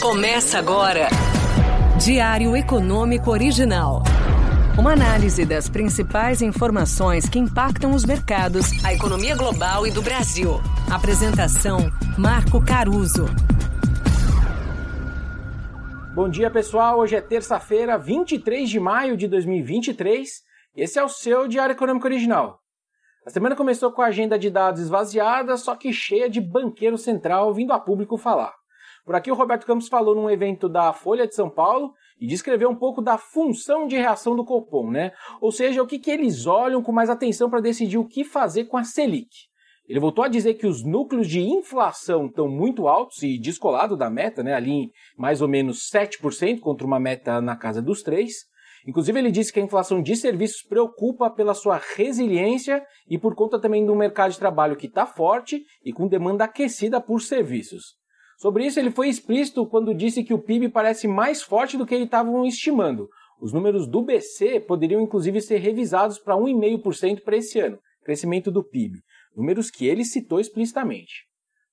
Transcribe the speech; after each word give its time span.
Começa 0.00 0.60
agora. 0.60 1.08
Diário 2.00 2.56
Econômico 2.56 3.32
Original. 3.32 4.04
Uma 4.78 4.92
análise 4.92 5.44
das 5.44 5.68
principais 5.68 6.40
informações 6.40 7.28
que 7.28 7.36
impactam 7.36 7.90
os 7.90 8.04
mercados, 8.04 8.84
a 8.84 8.94
economia 8.94 9.36
global 9.36 9.88
e 9.88 9.90
do 9.90 10.00
Brasil. 10.00 10.60
Apresentação: 10.88 11.90
Marco 12.16 12.64
Caruso. 12.64 13.26
Bom 16.14 16.28
dia, 16.28 16.48
pessoal. 16.48 17.00
Hoje 17.00 17.16
é 17.16 17.20
terça-feira, 17.20 17.98
23 17.98 18.70
de 18.70 18.78
maio 18.78 19.16
de 19.16 19.26
2023. 19.26 20.30
Esse 20.76 21.00
é 21.00 21.02
o 21.02 21.08
seu 21.08 21.48
Diário 21.48 21.72
Econômico 21.72 22.06
Original. 22.06 22.60
A 23.26 23.30
semana 23.30 23.56
começou 23.56 23.90
com 23.90 24.00
a 24.00 24.06
agenda 24.06 24.38
de 24.38 24.48
dados 24.48 24.80
esvaziada, 24.80 25.56
só 25.56 25.74
que 25.74 25.92
cheia 25.92 26.30
de 26.30 26.40
banqueiro 26.40 26.96
central 26.96 27.52
vindo 27.52 27.72
a 27.72 27.80
público 27.80 28.16
falar. 28.16 28.57
Por 29.08 29.14
aqui 29.14 29.30
o 29.30 29.34
Roberto 29.34 29.64
Campos 29.64 29.88
falou 29.88 30.14
num 30.14 30.28
evento 30.28 30.68
da 30.68 30.92
Folha 30.92 31.26
de 31.26 31.34
São 31.34 31.48
Paulo 31.48 31.94
e 32.20 32.26
descreveu 32.26 32.68
um 32.68 32.74
pouco 32.74 33.00
da 33.00 33.16
função 33.16 33.86
de 33.86 33.96
reação 33.96 34.36
do 34.36 34.44
Copom, 34.44 34.90
né? 34.90 35.12
Ou 35.40 35.50
seja, 35.50 35.82
o 35.82 35.86
que, 35.86 35.98
que 35.98 36.10
eles 36.10 36.44
olham 36.44 36.82
com 36.82 36.92
mais 36.92 37.08
atenção 37.08 37.48
para 37.48 37.62
decidir 37.62 37.96
o 37.96 38.04
que 38.04 38.22
fazer 38.22 38.64
com 38.64 38.76
a 38.76 38.84
Selic. 38.84 39.30
Ele 39.88 39.98
voltou 39.98 40.22
a 40.22 40.28
dizer 40.28 40.52
que 40.56 40.66
os 40.66 40.84
núcleos 40.84 41.26
de 41.26 41.40
inflação 41.40 42.26
estão 42.26 42.48
muito 42.48 42.86
altos 42.86 43.22
e 43.22 43.38
descolado 43.38 43.96
da 43.96 44.10
meta, 44.10 44.42
né? 44.42 44.52
Ali 44.52 44.72
em 44.72 44.90
mais 45.16 45.40
ou 45.40 45.48
menos 45.48 45.88
7% 45.90 46.60
contra 46.60 46.86
uma 46.86 47.00
meta 47.00 47.40
na 47.40 47.56
casa 47.56 47.80
dos 47.80 48.04
3%. 48.04 48.28
Inclusive, 48.86 49.18
ele 49.18 49.30
disse 49.30 49.50
que 49.50 49.58
a 49.58 49.64
inflação 49.64 50.02
de 50.02 50.14
serviços 50.16 50.60
preocupa 50.62 51.30
pela 51.30 51.54
sua 51.54 51.80
resiliência 51.96 52.84
e 53.08 53.16
por 53.16 53.34
conta 53.34 53.58
também 53.58 53.86
do 53.86 53.96
mercado 53.96 54.32
de 54.32 54.38
trabalho 54.38 54.76
que 54.76 54.86
está 54.86 55.06
forte 55.06 55.64
e 55.82 55.94
com 55.94 56.06
demanda 56.06 56.44
aquecida 56.44 57.00
por 57.00 57.22
serviços. 57.22 57.96
Sobre 58.38 58.64
isso, 58.64 58.78
ele 58.78 58.92
foi 58.92 59.08
explícito 59.08 59.66
quando 59.66 59.92
disse 59.92 60.22
que 60.22 60.32
o 60.32 60.38
PIB 60.38 60.68
parece 60.68 61.08
mais 61.08 61.42
forte 61.42 61.76
do 61.76 61.84
que 61.84 61.92
eles 61.92 62.04
estavam 62.04 62.46
estimando. 62.46 63.08
Os 63.40 63.52
números 63.52 63.84
do 63.84 64.00
BC 64.00 64.60
poderiam 64.60 65.00
inclusive 65.00 65.40
ser 65.40 65.58
revisados 65.58 66.20
para 66.20 66.36
1,5% 66.36 67.22
para 67.24 67.36
esse 67.36 67.58
ano, 67.58 67.80
crescimento 68.04 68.48
do 68.48 68.62
PIB, 68.62 69.00
números 69.36 69.72
que 69.72 69.88
ele 69.88 70.04
citou 70.04 70.38
explicitamente. 70.38 71.26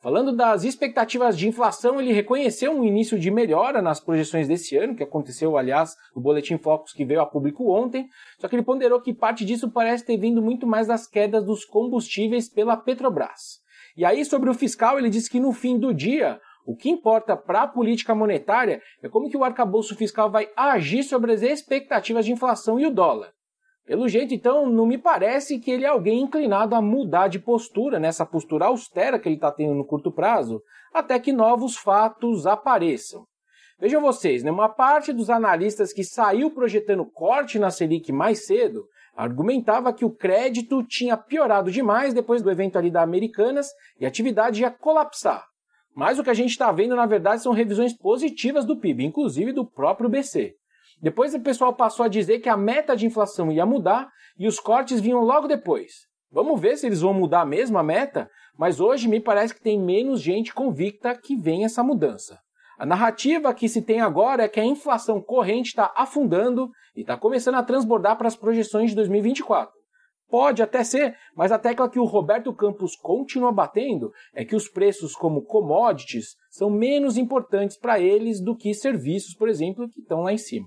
Falando 0.00 0.34
das 0.34 0.64
expectativas 0.64 1.38
de 1.38 1.46
inflação, 1.46 2.00
ele 2.00 2.12
reconheceu 2.12 2.72
um 2.72 2.84
início 2.84 3.16
de 3.16 3.30
melhora 3.30 3.80
nas 3.80 4.00
projeções 4.00 4.48
desse 4.48 4.76
ano, 4.76 4.96
que 4.96 5.02
aconteceu, 5.04 5.56
aliás, 5.56 5.94
no 6.14 6.20
Boletim 6.20 6.58
Focus 6.58 6.92
que 6.92 7.04
veio 7.04 7.20
a 7.20 7.26
público 7.26 7.72
ontem, 7.72 8.08
só 8.40 8.48
que 8.48 8.56
ele 8.56 8.64
ponderou 8.64 9.00
que 9.00 9.14
parte 9.14 9.44
disso 9.44 9.70
parece 9.70 10.04
ter 10.04 10.16
vindo 10.16 10.42
muito 10.42 10.66
mais 10.66 10.88
das 10.88 11.06
quedas 11.06 11.44
dos 11.44 11.64
combustíveis 11.64 12.48
pela 12.48 12.76
Petrobras. 12.76 13.60
E 13.96 14.04
aí, 14.04 14.24
sobre 14.24 14.48
o 14.48 14.54
fiscal, 14.54 14.96
ele 14.96 15.10
disse 15.10 15.28
que 15.28 15.40
no 15.40 15.52
fim 15.52 15.76
do 15.76 15.92
dia, 15.92 16.40
o 16.68 16.76
que 16.76 16.90
importa 16.90 17.34
para 17.34 17.62
a 17.62 17.66
política 17.66 18.14
monetária 18.14 18.82
é 19.02 19.08
como 19.08 19.30
que 19.30 19.36
o 19.38 19.42
arcabouço 19.42 19.96
fiscal 19.96 20.30
vai 20.30 20.50
agir 20.54 21.02
sobre 21.02 21.32
as 21.32 21.40
expectativas 21.40 22.26
de 22.26 22.32
inflação 22.32 22.78
e 22.78 22.84
o 22.84 22.90
dólar. 22.90 23.32
Pelo 23.86 24.06
jeito, 24.06 24.34
então, 24.34 24.68
não 24.68 24.84
me 24.84 24.98
parece 24.98 25.58
que 25.58 25.70
ele 25.70 25.86
é 25.86 25.88
alguém 25.88 26.20
inclinado 26.20 26.74
a 26.74 26.82
mudar 26.82 27.28
de 27.28 27.38
postura, 27.38 27.98
nessa 27.98 28.26
postura 28.26 28.66
austera 28.66 29.18
que 29.18 29.26
ele 29.26 29.36
está 29.36 29.50
tendo 29.50 29.72
no 29.72 29.86
curto 29.86 30.12
prazo, 30.12 30.60
até 30.92 31.18
que 31.18 31.32
novos 31.32 31.74
fatos 31.74 32.46
apareçam. 32.46 33.24
Vejam 33.80 34.02
vocês, 34.02 34.42
né, 34.42 34.50
uma 34.50 34.68
parte 34.68 35.10
dos 35.10 35.30
analistas 35.30 35.90
que 35.90 36.04
saiu 36.04 36.50
projetando 36.50 37.10
corte 37.10 37.58
na 37.58 37.70
Selic 37.70 38.12
mais 38.12 38.44
cedo 38.44 38.84
argumentava 39.16 39.90
que 39.90 40.04
o 40.04 40.14
crédito 40.14 40.84
tinha 40.84 41.16
piorado 41.16 41.72
demais 41.72 42.12
depois 42.12 42.42
do 42.42 42.50
evento 42.50 42.76
ali 42.76 42.90
da 42.90 43.00
Americanas 43.00 43.68
e 43.98 44.04
a 44.04 44.08
atividade 44.08 44.60
ia 44.60 44.70
colapsar. 44.70 45.47
Mas 45.98 46.16
o 46.16 46.22
que 46.22 46.30
a 46.30 46.34
gente 46.34 46.50
está 46.50 46.70
vendo, 46.70 46.94
na 46.94 47.06
verdade, 47.06 47.42
são 47.42 47.52
revisões 47.52 47.92
positivas 47.92 48.64
do 48.64 48.76
PIB, 48.76 49.04
inclusive 49.04 49.50
do 49.50 49.66
próprio 49.68 50.08
BC. 50.08 50.54
Depois 51.02 51.34
o 51.34 51.40
pessoal 51.40 51.74
passou 51.74 52.04
a 52.04 52.08
dizer 52.08 52.38
que 52.38 52.48
a 52.48 52.56
meta 52.56 52.94
de 52.94 53.04
inflação 53.04 53.50
ia 53.50 53.66
mudar 53.66 54.08
e 54.38 54.46
os 54.46 54.60
cortes 54.60 55.00
vinham 55.00 55.24
logo 55.24 55.48
depois. 55.48 56.06
Vamos 56.30 56.60
ver 56.60 56.76
se 56.76 56.86
eles 56.86 57.00
vão 57.00 57.12
mudar 57.12 57.44
mesmo 57.44 57.76
a 57.78 57.82
meta, 57.82 58.30
mas 58.56 58.78
hoje 58.78 59.08
me 59.08 59.18
parece 59.18 59.52
que 59.52 59.60
tem 59.60 59.76
menos 59.76 60.20
gente 60.20 60.54
convicta 60.54 61.18
que 61.20 61.34
vem 61.34 61.64
essa 61.64 61.82
mudança. 61.82 62.38
A 62.78 62.86
narrativa 62.86 63.52
que 63.52 63.68
se 63.68 63.82
tem 63.82 64.00
agora 64.00 64.44
é 64.44 64.48
que 64.48 64.60
a 64.60 64.64
inflação 64.64 65.20
corrente 65.20 65.70
está 65.70 65.92
afundando 65.96 66.70
e 66.94 67.00
está 67.00 67.16
começando 67.16 67.56
a 67.56 67.62
transbordar 67.64 68.16
para 68.16 68.28
as 68.28 68.36
projeções 68.36 68.90
de 68.90 68.94
2024. 68.94 69.77
Pode 70.28 70.62
até 70.62 70.84
ser, 70.84 71.16
mas 71.34 71.50
a 71.50 71.58
tecla 71.58 71.88
que 71.88 71.98
o 71.98 72.04
Roberto 72.04 72.52
Campos 72.52 72.94
continua 72.96 73.50
batendo 73.50 74.12
é 74.34 74.44
que 74.44 74.54
os 74.54 74.68
preços 74.68 75.14
como 75.14 75.42
commodities 75.42 76.36
são 76.50 76.68
menos 76.68 77.16
importantes 77.16 77.78
para 77.78 77.98
eles 77.98 78.40
do 78.40 78.54
que 78.54 78.74
serviços, 78.74 79.34
por 79.34 79.48
exemplo, 79.48 79.88
que 79.88 80.00
estão 80.00 80.20
lá 80.20 80.32
em 80.32 80.38
cima. 80.38 80.66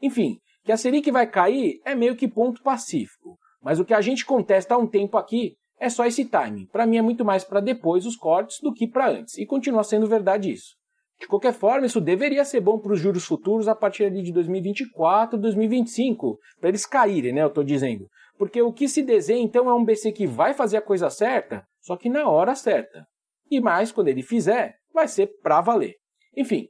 Enfim, 0.00 0.38
que 0.64 0.72
a 0.72 0.76
Selic 0.76 1.10
vai 1.10 1.26
cair 1.26 1.80
é 1.84 1.94
meio 1.94 2.16
que 2.16 2.26
ponto 2.26 2.62
pacífico, 2.62 3.36
mas 3.60 3.78
o 3.78 3.84
que 3.84 3.92
a 3.92 4.00
gente 4.00 4.24
contesta 4.24 4.74
há 4.74 4.78
um 4.78 4.86
tempo 4.86 5.18
aqui 5.18 5.56
é 5.78 5.90
só 5.90 6.06
esse 6.06 6.24
timing. 6.24 6.66
Para 6.66 6.86
mim 6.86 6.96
é 6.96 7.02
muito 7.02 7.24
mais 7.24 7.44
para 7.44 7.60
depois 7.60 8.06
os 8.06 8.16
cortes 8.16 8.60
do 8.62 8.72
que 8.72 8.88
para 8.88 9.10
antes, 9.10 9.36
e 9.36 9.44
continua 9.44 9.84
sendo 9.84 10.06
verdade 10.06 10.50
isso. 10.50 10.74
De 11.20 11.28
qualquer 11.28 11.52
forma, 11.52 11.86
isso 11.86 12.00
deveria 12.00 12.44
ser 12.44 12.60
bom 12.60 12.78
para 12.80 12.92
os 12.92 12.98
juros 12.98 13.24
futuros 13.24 13.68
a 13.68 13.76
partir 13.76 14.10
de 14.10 14.32
2024, 14.32 15.38
2025, 15.38 16.38
para 16.58 16.68
eles 16.68 16.84
caírem, 16.84 17.32
né? 17.32 17.42
Eu 17.42 17.48
estou 17.48 17.62
dizendo. 17.62 18.08
Porque 18.42 18.60
o 18.60 18.72
que 18.72 18.88
se 18.88 19.04
desenha 19.04 19.40
então 19.40 19.70
é 19.70 19.72
um 19.72 19.84
BC 19.84 20.10
que 20.10 20.26
vai 20.26 20.52
fazer 20.52 20.76
a 20.76 20.82
coisa 20.82 21.08
certa, 21.08 21.64
só 21.80 21.96
que 21.96 22.08
na 22.08 22.28
hora 22.28 22.56
certa. 22.56 23.06
E 23.48 23.60
mais, 23.60 23.92
quando 23.92 24.08
ele 24.08 24.20
fizer, 24.20 24.74
vai 24.92 25.06
ser 25.06 25.28
para 25.40 25.60
valer. 25.60 25.94
Enfim, 26.36 26.66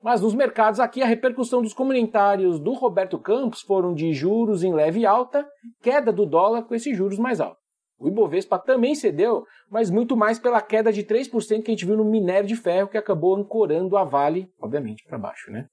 mas 0.00 0.20
nos 0.20 0.36
mercados 0.36 0.78
aqui 0.78 1.02
a 1.02 1.04
repercussão 1.04 1.62
dos 1.62 1.74
comentários 1.74 2.60
do 2.60 2.74
Roberto 2.74 3.18
Campos 3.18 3.60
foram 3.60 3.92
de 3.92 4.12
juros 4.12 4.62
em 4.62 4.72
leve 4.72 5.04
alta, 5.04 5.44
queda 5.82 6.12
do 6.12 6.24
dólar 6.24 6.62
com 6.62 6.76
esses 6.76 6.96
juros 6.96 7.18
mais 7.18 7.40
altos. 7.40 7.58
O 7.98 8.06
Ibovespa 8.06 8.56
também 8.56 8.94
cedeu, 8.94 9.44
mas 9.68 9.90
muito 9.90 10.16
mais 10.16 10.38
pela 10.38 10.62
queda 10.62 10.92
de 10.92 11.02
3% 11.02 11.60
que 11.60 11.72
a 11.72 11.74
gente 11.74 11.84
viu 11.84 11.96
no 11.96 12.04
minério 12.04 12.46
de 12.46 12.54
ferro 12.54 12.88
que 12.88 12.96
acabou 12.96 13.34
ancorando 13.34 13.96
a 13.96 14.04
Vale, 14.04 14.48
obviamente, 14.62 15.02
para 15.02 15.18
baixo, 15.18 15.50
né? 15.50 15.66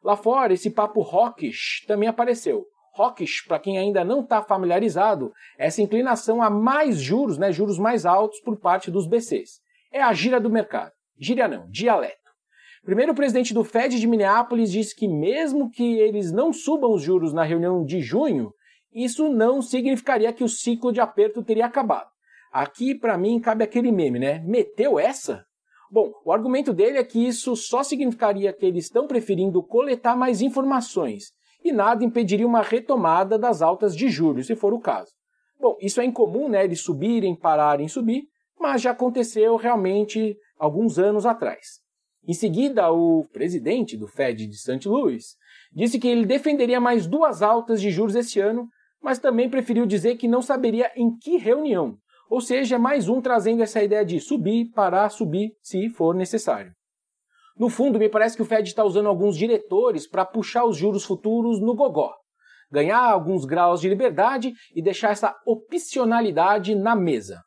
Lá 0.00 0.14
fora, 0.14 0.52
esse 0.52 0.70
papo 0.70 1.00
rockish 1.00 1.84
também 1.88 2.08
apareceu. 2.08 2.68
Rockish, 2.94 3.44
para 3.46 3.58
quem 3.58 3.78
ainda 3.78 4.04
não 4.04 4.20
está 4.20 4.42
familiarizado, 4.42 5.32
essa 5.58 5.80
inclinação 5.80 6.42
a 6.42 6.50
mais 6.50 7.00
juros, 7.00 7.38
né, 7.38 7.50
juros 7.50 7.78
mais 7.78 8.04
altos 8.04 8.40
por 8.40 8.58
parte 8.58 8.90
dos 8.90 9.06
BCs. 9.06 9.60
É 9.90 10.02
a 10.02 10.12
gira 10.12 10.38
do 10.38 10.50
mercado. 10.50 10.92
Gira 11.18 11.48
não, 11.48 11.68
dialeto. 11.70 12.16
Primeiro, 12.84 13.12
o 13.12 13.14
presidente 13.14 13.54
do 13.54 13.64
Fed 13.64 13.98
de 13.98 14.06
Minneapolis 14.06 14.70
disse 14.70 14.94
que 14.94 15.08
mesmo 15.08 15.70
que 15.70 15.98
eles 16.00 16.32
não 16.32 16.52
subam 16.52 16.92
os 16.92 17.02
juros 17.02 17.32
na 17.32 17.44
reunião 17.44 17.84
de 17.84 18.00
junho, 18.00 18.52
isso 18.92 19.28
não 19.28 19.62
significaria 19.62 20.32
que 20.32 20.44
o 20.44 20.48
ciclo 20.48 20.92
de 20.92 21.00
aperto 21.00 21.42
teria 21.42 21.64
acabado. 21.64 22.10
Aqui, 22.52 22.94
para 22.94 23.16
mim, 23.16 23.40
cabe 23.40 23.64
aquele 23.64 23.90
meme, 23.90 24.18
né? 24.18 24.40
Meteu 24.40 24.98
essa? 24.98 25.46
Bom, 25.90 26.10
o 26.24 26.32
argumento 26.32 26.72
dele 26.72 26.98
é 26.98 27.04
que 27.04 27.26
isso 27.26 27.54
só 27.56 27.82
significaria 27.82 28.52
que 28.52 28.66
eles 28.66 28.84
estão 28.84 29.06
preferindo 29.06 29.62
coletar 29.62 30.16
mais 30.16 30.42
informações 30.42 31.32
e 31.64 31.72
nada 31.72 32.04
impediria 32.04 32.46
uma 32.46 32.62
retomada 32.62 33.38
das 33.38 33.62
altas 33.62 33.96
de 33.96 34.08
juros, 34.08 34.46
se 34.46 34.56
for 34.56 34.72
o 34.72 34.80
caso. 34.80 35.10
Bom, 35.60 35.76
isso 35.80 36.00
é 36.00 36.04
incomum, 36.04 36.48
né, 36.48 36.64
eles 36.64 36.80
subirem, 36.80 37.36
pararem, 37.36 37.88
subir, 37.88 38.24
mas 38.58 38.82
já 38.82 38.90
aconteceu 38.90 39.56
realmente 39.56 40.36
alguns 40.58 40.98
anos 40.98 41.24
atrás. 41.24 41.80
Em 42.26 42.32
seguida, 42.32 42.90
o 42.92 43.24
presidente 43.32 43.96
do 43.96 44.06
Fed 44.06 44.46
de 44.46 44.56
St. 44.56 44.88
Louis 44.88 45.36
disse 45.72 45.98
que 45.98 46.06
ele 46.06 46.24
defenderia 46.24 46.80
mais 46.80 47.06
duas 47.06 47.42
altas 47.42 47.80
de 47.80 47.90
juros 47.90 48.14
esse 48.14 48.38
ano, 48.38 48.68
mas 49.02 49.18
também 49.18 49.50
preferiu 49.50 49.84
dizer 49.86 50.16
que 50.16 50.28
não 50.28 50.40
saberia 50.40 50.90
em 50.94 51.16
que 51.16 51.36
reunião. 51.36 51.96
Ou 52.30 52.40
seja, 52.40 52.78
mais 52.78 53.08
um 53.08 53.20
trazendo 53.20 53.62
essa 53.62 53.82
ideia 53.82 54.04
de 54.04 54.20
subir, 54.20 54.70
parar, 54.70 55.10
subir, 55.10 55.52
se 55.60 55.88
for 55.90 56.14
necessário. 56.14 56.72
No 57.58 57.68
fundo, 57.68 57.98
me 57.98 58.08
parece 58.08 58.36
que 58.36 58.42
o 58.42 58.46
Fed 58.46 58.68
está 58.68 58.84
usando 58.84 59.08
alguns 59.08 59.36
diretores 59.36 60.06
para 60.06 60.24
puxar 60.24 60.64
os 60.64 60.76
juros 60.76 61.04
futuros 61.04 61.60
no 61.60 61.74
gogó, 61.74 62.14
ganhar 62.70 63.00
alguns 63.00 63.44
graus 63.44 63.80
de 63.80 63.88
liberdade 63.88 64.52
e 64.74 64.82
deixar 64.82 65.10
essa 65.10 65.36
opcionalidade 65.46 66.74
na 66.74 66.96
mesa. 66.96 67.42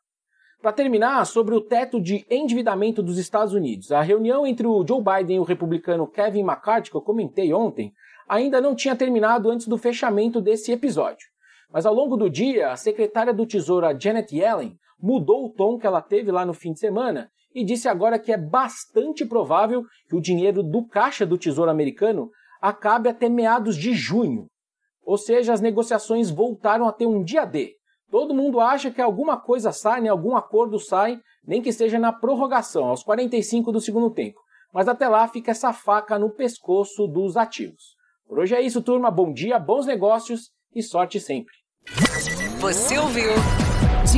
Para 0.62 0.72
terminar, 0.72 1.24
sobre 1.26 1.54
o 1.54 1.60
teto 1.60 2.00
de 2.00 2.24
endividamento 2.30 3.02
dos 3.02 3.18
Estados 3.18 3.52
Unidos, 3.52 3.92
a 3.92 4.00
reunião 4.00 4.46
entre 4.46 4.66
o 4.66 4.84
Joe 4.86 5.02
Biden 5.02 5.36
e 5.36 5.40
o 5.40 5.44
republicano 5.44 6.10
Kevin 6.10 6.40
McCarthy, 6.40 6.90
que 6.90 6.96
eu 6.96 7.02
comentei 7.02 7.52
ontem, 7.52 7.92
ainda 8.28 8.60
não 8.60 8.74
tinha 8.74 8.96
terminado 8.96 9.50
antes 9.50 9.68
do 9.68 9.76
fechamento 9.76 10.40
desse 10.40 10.72
episódio. 10.72 11.26
Mas 11.70 11.84
ao 11.84 11.94
longo 11.94 12.16
do 12.16 12.30
dia, 12.30 12.70
a 12.70 12.76
secretária 12.76 13.34
do 13.34 13.46
Tesouro, 13.46 13.86
Janet 14.00 14.34
Yellen, 14.34 14.76
mudou 15.00 15.46
o 15.46 15.50
tom 15.52 15.78
que 15.78 15.86
ela 15.86 16.00
teve 16.00 16.32
lá 16.32 16.46
no 16.46 16.54
fim 16.54 16.72
de 16.72 16.78
semana 16.78 17.30
e 17.56 17.64
disse 17.64 17.88
agora 17.88 18.18
que 18.18 18.30
é 18.30 18.36
bastante 18.36 19.24
provável 19.24 19.82
que 20.10 20.14
o 20.14 20.20
dinheiro 20.20 20.62
do 20.62 20.86
caixa 20.86 21.24
do 21.24 21.38
Tesouro 21.38 21.70
Americano 21.70 22.30
acabe 22.60 23.08
até 23.08 23.30
meados 23.30 23.78
de 23.78 23.94
junho. 23.94 24.46
Ou 25.02 25.16
seja, 25.16 25.54
as 25.54 25.60
negociações 25.62 26.30
voltaram 26.30 26.86
a 26.86 26.92
ter 26.92 27.06
um 27.06 27.24
dia 27.24 27.46
D. 27.46 27.72
Todo 28.10 28.34
mundo 28.34 28.60
acha 28.60 28.90
que 28.90 29.00
alguma 29.00 29.40
coisa 29.40 29.72
sai, 29.72 30.02
né? 30.02 30.10
algum 30.10 30.36
acordo 30.36 30.78
sai, 30.78 31.18
nem 31.46 31.62
que 31.62 31.72
seja 31.72 31.98
na 31.98 32.12
prorrogação, 32.12 32.84
aos 32.84 33.02
45 33.02 33.72
do 33.72 33.80
segundo 33.80 34.10
tempo. 34.10 34.38
Mas 34.70 34.86
até 34.86 35.08
lá 35.08 35.26
fica 35.26 35.52
essa 35.52 35.72
faca 35.72 36.18
no 36.18 36.28
pescoço 36.28 37.06
dos 37.06 37.38
ativos. 37.38 37.96
Por 38.28 38.38
hoje 38.38 38.54
é 38.54 38.60
isso, 38.60 38.82
turma. 38.82 39.10
Bom 39.10 39.32
dia, 39.32 39.58
bons 39.58 39.86
negócios 39.86 40.50
e 40.74 40.82
sorte 40.82 41.18
sempre. 41.18 41.54
Você 42.60 42.98
ouviu? 42.98 43.30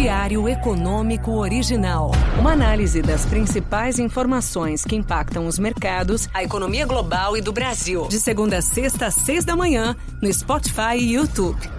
Diário 0.00 0.48
Econômico 0.48 1.32
Original. 1.32 2.12
Uma 2.38 2.52
análise 2.52 3.02
das 3.02 3.26
principais 3.26 3.98
informações 3.98 4.84
que 4.84 4.94
impactam 4.94 5.44
os 5.44 5.58
mercados, 5.58 6.28
a 6.32 6.44
economia 6.44 6.86
global 6.86 7.36
e 7.36 7.40
do 7.40 7.52
Brasil. 7.52 8.06
De 8.06 8.20
segunda 8.20 8.58
a 8.58 8.62
sexta, 8.62 9.06
às 9.06 9.14
seis 9.14 9.44
da 9.44 9.56
manhã, 9.56 9.96
no 10.22 10.32
Spotify 10.32 10.94
e 10.96 11.14
YouTube. 11.14 11.77